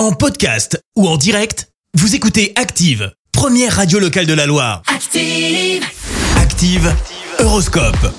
[0.00, 4.80] En podcast ou en direct, vous écoutez Active, première radio locale de la Loire.
[4.86, 5.84] Active.
[6.38, 6.90] Active,
[7.38, 8.10] Horoscope.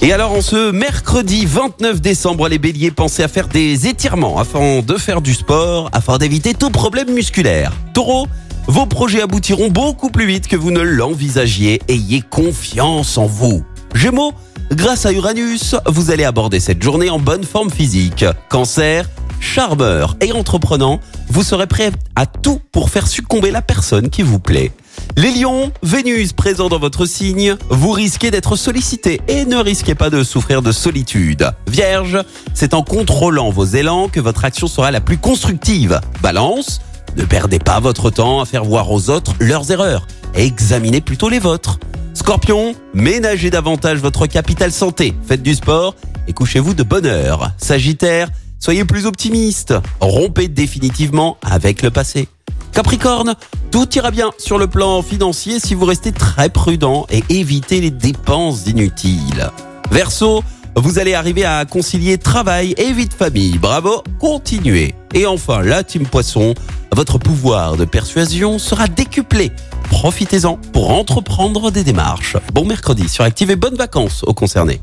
[0.00, 4.80] Et alors, en ce mercredi 29 décembre, les béliers, pensez à faire des étirements afin
[4.80, 7.70] de faire du sport, afin d'éviter tout problème musculaire.
[7.92, 8.28] Taureau,
[8.66, 11.82] vos projets aboutiront beaucoup plus vite que vous ne l'envisagiez.
[11.88, 13.62] Ayez confiance en vous.
[13.94, 14.32] Gémeaux,
[14.70, 18.24] grâce à Uranus, vous allez aborder cette journée en bonne forme physique.
[18.48, 19.06] Cancer,
[19.38, 20.98] charmeur et entreprenant,
[21.36, 24.72] vous serez prêt à tout pour faire succomber la personne qui vous plaît.
[25.18, 30.08] Les lions, Vénus présent dans votre signe, vous risquez d'être sollicité et ne risquez pas
[30.08, 31.50] de souffrir de solitude.
[31.66, 36.00] Vierge, c'est en contrôlant vos élans que votre action sera la plus constructive.
[36.22, 36.80] Balance,
[37.18, 40.06] ne perdez pas votre temps à faire voir aux autres leurs erreurs.
[40.34, 41.78] Examinez plutôt les vôtres.
[42.14, 45.12] Scorpion, ménagez davantage votre capital santé.
[45.28, 45.96] Faites du sport
[46.28, 47.50] et couchez-vous de bonne heure.
[47.58, 49.74] Sagittaire, soyez plus optimiste.
[50.00, 52.28] Rompez définitivement avec le passé.
[52.72, 53.34] Capricorne,
[53.70, 57.90] tout ira bien sur le plan financier si vous restez très prudent et évitez les
[57.90, 59.50] dépenses inutiles.
[59.90, 60.42] Verseau,
[60.76, 63.56] vous allez arriver à concilier travail et vie de famille.
[63.56, 64.94] Bravo, continuez.
[65.14, 66.52] Et enfin, la team Poisson,
[66.92, 69.52] votre pouvoir de persuasion sera décuplé.
[69.88, 72.36] Profitez-en pour entreprendre des démarches.
[72.52, 74.82] Bon mercredi sur Active et bonnes vacances aux concernés.